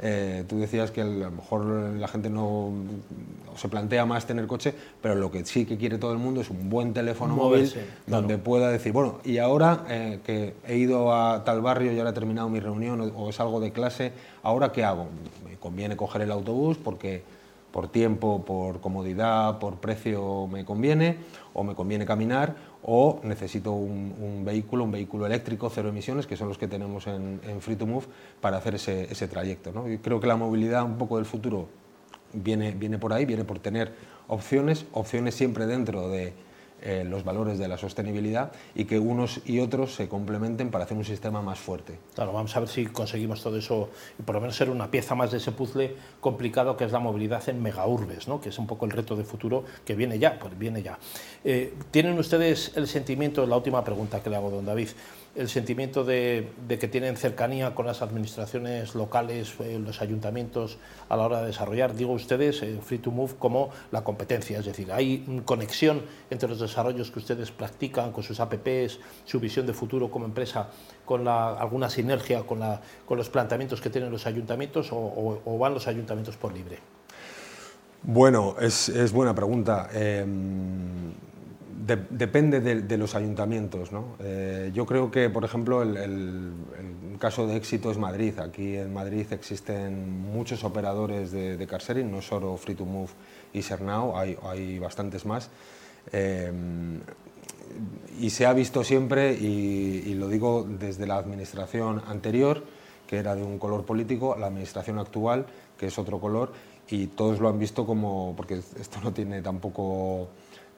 eh, 0.00 0.44
tú 0.48 0.58
decías 0.58 0.90
que 0.90 1.02
a 1.02 1.04
lo 1.04 1.30
mejor 1.30 1.64
la 1.64 2.08
gente 2.08 2.28
no 2.28 2.72
se 3.56 3.68
plantea 3.68 4.04
más 4.06 4.26
tener 4.26 4.46
coche, 4.46 4.74
pero 5.00 5.14
lo 5.14 5.30
que 5.30 5.44
sí 5.44 5.64
que 5.64 5.76
quiere 5.76 5.98
todo 5.98 6.12
el 6.12 6.18
mundo 6.18 6.40
es 6.40 6.50
un 6.50 6.68
buen 6.70 6.92
teléfono 6.92 7.36
móvil 7.36 7.72
donde 8.06 8.38
pueda 8.38 8.70
decir, 8.70 8.92
bueno, 8.92 9.20
y 9.24 9.38
ahora 9.38 9.84
eh, 9.88 10.18
que 10.24 10.54
he 10.66 10.76
ido 10.76 11.14
a 11.14 11.44
tal 11.44 11.60
barrio 11.60 11.92
y 11.92 11.98
ahora 11.98 12.10
he 12.10 12.14
terminado 12.14 12.48
mi 12.48 12.58
reunión 12.58 13.12
o, 13.14 13.30
es 13.30 13.38
algo 13.38 13.60
de 13.60 13.70
clase, 13.70 14.12
¿ahora 14.42 14.72
qué 14.72 14.82
hago? 14.82 15.06
Me 15.48 15.56
conviene 15.56 15.96
coger 15.96 16.22
el 16.22 16.32
autobús 16.32 16.78
porque 16.78 17.22
por 17.72 17.88
tiempo, 17.88 18.44
por 18.44 18.80
comodidad, 18.80 19.58
por 19.58 19.76
precio 19.76 20.46
me 20.46 20.64
conviene, 20.64 21.16
o 21.54 21.64
me 21.64 21.74
conviene 21.74 22.04
caminar, 22.04 22.54
o 22.84 23.20
necesito 23.24 23.72
un, 23.72 24.42
vehículo, 24.44 24.84
un 24.84 24.92
vehículo 24.92 25.26
eléctrico, 25.26 25.70
cero 25.70 25.88
emisiones, 25.88 26.26
que 26.26 26.36
son 26.36 26.48
los 26.48 26.58
que 26.58 26.68
tenemos 26.68 27.06
en, 27.06 27.40
Free 27.60 27.76
to 27.76 27.86
Move, 27.86 28.06
para 28.40 28.58
hacer 28.58 28.74
ese, 28.74 29.28
trayecto. 29.28 29.72
¿no? 29.72 29.84
Creo 30.02 30.20
que 30.20 30.26
la 30.26 30.36
movilidad 30.36 30.84
un 30.84 30.98
poco 30.98 31.16
del 31.16 31.24
futuro 31.24 31.68
viene, 32.32 32.72
viene 32.72 32.98
por 32.98 33.12
ahí, 33.12 33.24
viene 33.24 33.44
por 33.44 33.58
tener 33.58 33.92
opciones, 34.28 34.86
opciones 34.92 35.34
siempre 35.34 35.66
dentro 35.66 36.08
de 36.08 36.32
eh, 36.82 37.04
los 37.04 37.24
valores 37.24 37.58
de 37.58 37.68
la 37.68 37.78
sostenibilidad 37.78 38.52
y 38.74 38.84
que 38.84 38.98
unos 38.98 39.40
y 39.44 39.60
otros 39.60 39.94
se 39.94 40.08
complementen 40.08 40.70
para 40.70 40.84
hacer 40.84 40.96
un 40.96 41.04
sistema 41.04 41.40
más 41.40 41.58
fuerte. 41.58 41.98
Claro, 42.14 42.32
vamos 42.32 42.56
a 42.56 42.60
ver 42.60 42.68
si 42.68 42.86
conseguimos 42.86 43.42
todo 43.42 43.56
eso 43.56 43.90
y 44.18 44.22
por 44.22 44.34
lo 44.34 44.40
menos 44.40 44.56
ser 44.56 44.68
una 44.68 44.90
pieza 44.90 45.14
más 45.14 45.30
de 45.30 45.38
ese 45.38 45.52
puzzle 45.52 45.94
complicado 46.20 46.76
que 46.76 46.84
es 46.84 46.92
la 46.92 46.98
movilidad 46.98 47.48
en 47.48 47.62
megaurbes, 47.62 48.26
¿no? 48.28 48.40
que 48.40 48.48
es 48.48 48.58
un 48.58 48.66
poco 48.66 48.84
el 48.84 48.90
reto 48.90 49.16
de 49.16 49.24
futuro 49.24 49.64
que 49.84 49.94
viene 49.94 50.18
ya, 50.18 50.38
pues 50.38 50.58
viene 50.58 50.82
ya. 50.82 50.98
Eh, 51.44 51.74
¿Tienen 51.90 52.18
ustedes 52.18 52.72
el 52.76 52.88
sentimiento, 52.88 53.46
la 53.46 53.56
última 53.56 53.84
pregunta 53.84 54.22
que 54.22 54.30
le 54.30 54.36
hago, 54.36 54.50
don 54.50 54.64
David, 54.64 54.88
el 55.34 55.48
sentimiento 55.48 56.04
de, 56.04 56.52
que 56.68 56.88
tienen 56.88 57.16
cercanía 57.16 57.74
con 57.74 57.86
las 57.86 58.02
administraciones 58.02 58.94
locales, 58.94 59.54
eh, 59.60 59.78
los 59.78 60.02
ayuntamientos 60.02 60.78
a 61.08 61.16
la 61.16 61.24
hora 61.24 61.40
de 61.40 61.46
desarrollar, 61.46 61.94
digo 61.94 62.12
ustedes, 62.12 62.62
eh, 62.62 62.78
Free 62.82 62.98
to 62.98 63.10
Move 63.10 63.34
como 63.38 63.70
la 63.90 64.04
competencia, 64.04 64.58
es 64.58 64.66
decir, 64.66 64.92
hay 64.92 65.42
conexión 65.46 66.02
entre 66.30 66.48
los 66.50 66.60
desarrollos 66.60 67.10
que 67.10 67.18
ustedes 67.18 67.50
practican 67.50 68.12
con 68.12 68.22
sus 68.22 68.40
APPs, 68.40 68.98
su 69.24 69.40
visión 69.40 69.66
de 69.66 69.72
futuro 69.72 70.10
como 70.10 70.26
empresa, 70.26 70.68
con 71.06 71.26
alguna 71.26 71.88
sinergia 71.88 72.42
con, 72.42 72.60
los 73.16 73.30
planteamientos 73.30 73.80
que 73.80 73.90
tienen 73.90 74.10
los 74.10 74.26
ayuntamientos 74.26 74.88
o, 74.92 75.58
van 75.58 75.74
los 75.74 75.86
ayuntamientos 75.86 76.36
por 76.36 76.52
libre. 76.52 76.78
Bueno, 78.02 78.56
es, 78.60 79.12
buena 79.12 79.34
pregunta. 79.34 79.88
Depende 81.84 82.60
de, 82.60 82.96
los 82.96 83.16
ayuntamientos. 83.16 83.90
Eh, 84.20 84.70
yo 84.72 84.86
creo 84.86 85.10
que, 85.10 85.28
por 85.30 85.44
ejemplo, 85.44 85.82
el, 85.82 86.52
caso 87.18 87.48
de 87.48 87.56
éxito 87.56 87.90
es 87.90 87.98
Madrid. 87.98 88.38
Aquí 88.38 88.76
en 88.76 88.92
Madrid 88.92 89.26
existen 89.32 90.22
muchos 90.22 90.62
operadores 90.62 91.32
de, 91.32 91.56
de 91.56 91.66
car 91.66 91.82
no 92.04 92.22
solo 92.22 92.56
Free 92.56 92.76
to 92.76 92.84
Move 92.84 93.10
y 93.52 93.62
Sernao, 93.62 94.16
hay, 94.16 94.78
bastantes 94.78 95.26
más. 95.26 95.50
Eh, 96.12 96.52
y 98.20 98.30
se 98.30 98.46
ha 98.46 98.52
visto 98.52 98.84
siempre, 98.84 99.32
y, 99.34 100.04
y, 100.06 100.14
lo 100.14 100.28
digo 100.28 100.64
desde 100.64 101.08
la 101.08 101.16
administración 101.16 102.00
anterior, 102.06 102.62
que 103.08 103.16
era 103.16 103.34
de 103.34 103.42
un 103.42 103.58
color 103.58 103.84
político, 103.84 104.36
la 104.38 104.46
administración 104.46 105.00
actual, 105.00 105.46
que 105.76 105.86
es 105.86 105.98
otro 105.98 106.20
color, 106.20 106.52
y 106.88 107.08
todos 107.08 107.40
lo 107.40 107.48
han 107.48 107.58
visto 107.58 107.86
como, 107.86 108.34
porque 108.36 108.54
esto 108.54 109.00
no 109.02 109.12
tiene 109.12 109.42
tampoco 109.42 110.28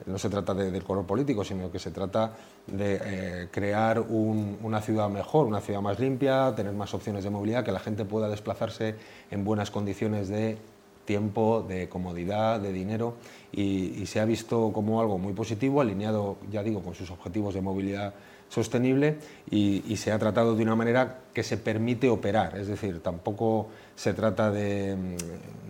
no 0.06 0.18
se 0.18 0.28
trata 0.28 0.54
de, 0.54 0.70
del 0.70 0.84
color 0.84 1.06
político, 1.06 1.44
sino 1.44 1.70
que 1.70 1.78
se 1.78 1.90
trata 1.90 2.32
de 2.66 3.00
eh, 3.02 3.48
crear 3.50 4.00
una 4.00 4.80
ciudad 4.80 5.08
mejor, 5.08 5.46
una 5.46 5.60
ciudad 5.60 5.80
más 5.80 5.98
limpia, 5.98 6.52
tener 6.54 6.72
más 6.72 6.92
opciones 6.94 7.24
de 7.24 7.30
movilidad, 7.30 7.64
que 7.64 7.72
la 7.72 7.80
gente 7.80 8.04
pueda 8.04 8.28
desplazarse 8.28 8.96
en 9.30 9.44
buenas 9.44 9.70
condiciones 9.70 10.28
de 10.28 10.58
tiempo, 11.04 11.64
de 11.66 11.88
comodidad, 11.88 12.60
de 12.60 12.72
dinero, 12.72 13.14
y, 13.52 14.06
se 14.06 14.20
ha 14.20 14.24
visto 14.24 14.72
como 14.72 15.00
algo 15.00 15.18
muy 15.18 15.32
positivo, 15.32 15.80
alineado, 15.80 16.36
ya 16.50 16.62
digo, 16.62 16.82
con 16.82 16.94
sus 16.94 17.10
objetivos 17.10 17.54
de 17.54 17.60
movilidad 17.60 18.14
sostenible 18.48 19.18
y, 19.50 19.96
se 19.96 20.12
ha 20.12 20.18
tratado 20.18 20.54
de 20.54 20.62
una 20.62 20.76
manera 20.76 21.20
que 21.32 21.42
se 21.42 21.56
permite 21.56 22.08
operar, 22.08 22.56
es 22.58 22.68
decir, 22.68 23.00
tampoco 23.00 23.68
se 23.96 24.14
trata 24.14 24.50
de, 24.50 24.96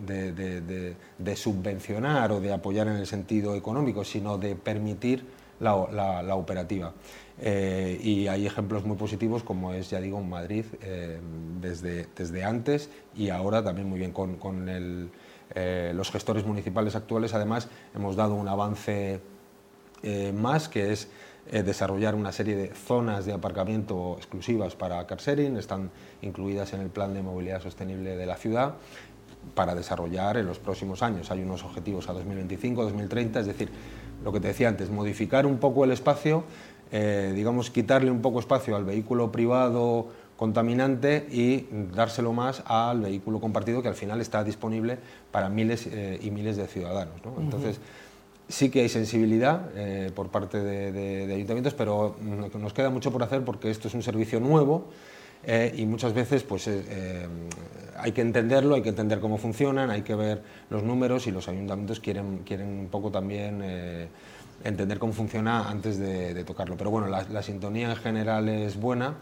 de, 0.06 1.36
subvencionar 1.36 2.32
o 2.32 2.40
de 2.40 2.52
apoyar 2.52 2.88
en 2.88 2.96
el 2.96 3.06
sentido 3.06 3.54
económico, 3.54 4.04
sino 4.04 4.38
de 4.38 4.54
permitir 4.54 5.24
la, 5.60 6.34
operativa. 6.34 6.92
Eh, 7.40 7.98
y 8.02 8.28
hay 8.28 8.46
ejemplos 8.46 8.84
muy 8.84 8.96
positivos, 8.96 9.42
como 9.42 9.72
es, 9.72 9.90
ya 9.90 10.00
digo, 10.00 10.18
en 10.18 10.28
Madrid, 10.28 10.64
eh, 10.82 11.18
desde, 11.60 12.06
desde 12.16 12.44
antes 12.44 12.90
y 13.16 13.30
ahora 13.30 13.62
también 13.62 13.88
muy 13.88 13.98
bien 13.98 14.12
con, 14.12 14.36
con 14.36 14.66
eh, 14.68 15.92
los 15.94 16.10
gestores 16.10 16.44
municipales 16.44 16.94
actuales. 16.94 17.34
Además, 17.34 17.68
hemos 17.94 18.16
dado 18.16 18.34
un 18.34 18.48
avance 18.48 19.20
más, 20.34 20.68
que 20.68 20.92
es 20.92 21.08
eh, 21.50 21.62
desarrollar 21.62 22.14
una 22.14 22.32
serie 22.32 22.56
de 22.56 22.68
zonas 22.68 23.26
de 23.26 23.32
aparcamiento 23.32 24.14
exclusivas 24.16 24.76
para 24.76 25.06
car 25.06 25.18
sharing, 25.18 25.56
están 25.56 25.90
incluidas 26.22 26.72
en 26.72 26.80
el 26.80 26.88
plan 26.88 27.12
de 27.12 27.22
movilidad 27.22 27.62
sostenible 27.62 28.16
de 28.16 28.26
la 28.26 28.36
ciudad 28.36 28.74
para 29.54 29.74
desarrollar 29.74 30.38
en 30.38 30.46
los 30.46 30.58
próximos 30.58 31.02
años. 31.02 31.30
Hay 31.30 31.42
unos 31.42 31.62
objetivos 31.64 32.08
a 32.08 32.12
2025, 32.14 32.84
2030, 32.84 33.40
es 33.40 33.46
decir, 33.46 33.68
lo 34.24 34.32
que 34.32 34.40
te 34.40 34.48
decía 34.48 34.68
antes, 34.68 34.90
modificar 34.90 35.44
un 35.44 35.58
poco 35.58 35.84
el 35.84 35.90
espacio, 35.90 36.44
eh, 36.90 37.32
digamos, 37.34 37.70
quitarle 37.70 38.10
un 38.10 38.22
poco 38.22 38.40
espacio 38.40 38.74
al 38.74 38.84
vehículo 38.84 39.30
privado 39.30 40.08
contaminante 40.36 41.26
y 41.30 41.68
dárselo 41.94 42.32
más 42.32 42.62
al 42.66 43.00
vehículo 43.00 43.40
compartido 43.40 43.82
que 43.82 43.88
al 43.88 43.94
final 43.94 44.20
está 44.20 44.42
disponible 44.42 44.98
para 45.30 45.48
miles 45.48 45.86
eh, 45.86 46.18
y 46.22 46.30
miles 46.30 46.56
de 46.56 46.66
ciudadanos. 46.66 47.14
Entonces, 47.38 47.78
Sí 48.48 48.68
que 48.68 48.82
hay 48.82 48.90
sensibilidad 48.90 49.70
eh, 49.74 50.10
por 50.14 50.28
parte 50.28 50.62
de, 50.62 51.32
ayuntamientos, 51.32 51.72
pero 51.72 52.16
nos 52.20 52.72
queda 52.74 52.90
mucho 52.90 53.10
por 53.10 53.22
hacer 53.22 53.42
porque 53.42 53.70
esto 53.70 53.88
es 53.88 53.94
un 53.94 54.02
servicio 54.02 54.38
nuevo 54.38 54.88
eh, 55.44 55.74
y 55.76 55.86
muchas 55.86 56.12
veces 56.12 56.42
pues, 56.42 56.68
eh, 56.68 57.26
hay 57.96 58.12
que 58.12 58.20
entenderlo, 58.20 58.74
hay 58.74 58.82
que 58.82 58.90
entender 58.90 59.20
cómo 59.20 59.38
funcionan, 59.38 59.90
hay 59.90 60.02
que 60.02 60.14
ver 60.14 60.42
los 60.68 60.82
números 60.82 61.26
y 61.26 61.30
los 61.30 61.48
ayuntamientos 61.48 62.00
quieren, 62.00 62.40
quieren 62.44 62.68
un 62.68 62.88
poco 62.88 63.10
también 63.10 63.62
entender 64.62 64.98
cómo 64.98 65.14
funciona 65.14 65.70
antes 65.70 65.98
de, 65.98 66.44
tocarlo. 66.44 66.76
Pero 66.76 66.90
bueno, 66.90 67.08
la, 67.08 67.42
sintonía 67.42 67.90
en 67.90 67.96
general 67.96 68.50
es 68.50 68.78
buena 68.78 69.14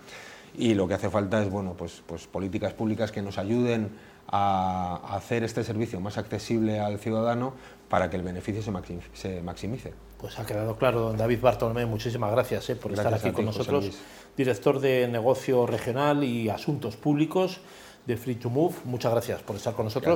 y 0.59 0.75
lo 0.75 0.89
que 0.89 0.95
hace 0.95 1.11
falta 1.11 1.41
es 1.41 1.49
bueno, 1.49 1.75
pues, 1.75 2.03
pues 2.07 2.27
políticas 2.27 2.73
públicas 2.73 3.13
que 3.13 3.23
nos 3.23 3.39
ayuden 3.39 3.91
a 4.29 5.01
hacer 5.17 5.45
este 5.45 5.65
servicio 5.65 6.01
más 6.01 6.19
accesible 6.19 6.81
al 6.81 6.99
ciudadano 6.99 7.55
para 7.89 8.09
que 8.09 8.17
el 8.17 8.23
beneficio 8.23 8.63
se 8.63 9.43
maximice. 9.43 9.93
Pues 10.23 10.39
ha 10.39 10.47
quedado 10.47 10.77
claro, 10.77 11.01
don 11.01 11.17
David 11.17 11.41
Bartolomé, 11.41 11.85
muchísimas 11.85 12.31
gracias 12.31 12.71
eh, 12.71 12.77
por 12.77 12.93
estar 12.93 13.13
aquí 13.13 13.33
con 13.33 13.45
nosotros, 13.45 13.91
director 14.37 14.79
de 14.81 15.09
negocio 15.09 15.67
regional 15.67 16.23
y 16.23 16.49
asuntos 16.49 16.97
públicos 16.97 17.61
de 18.07 18.17
Free 18.17 18.37
to 18.37 18.49
Move. 18.49 18.75
Muchas 18.85 19.13
gracias 19.13 19.43
por 19.43 19.57
estar 19.57 19.75
con 19.75 19.87
nosotros. 19.87 20.09